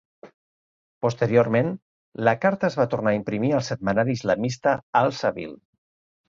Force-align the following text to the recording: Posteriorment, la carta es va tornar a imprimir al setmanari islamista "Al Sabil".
Posteriorment, 1.05 1.69
la 2.29 2.33
carta 2.45 2.69
es 2.73 2.77
va 2.79 2.87
tornar 2.95 3.13
a 3.13 3.19
imprimir 3.19 3.53
al 3.59 3.63
setmanari 3.69 4.17
islamista 4.21 4.75
"Al 5.03 5.15
Sabil". 5.21 5.55